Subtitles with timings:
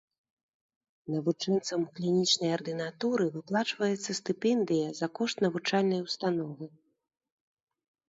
[1.15, 6.65] Навучэнцам клінічнай ардынатуры выплачваецца стыпендыя за кошт навучальнай установы.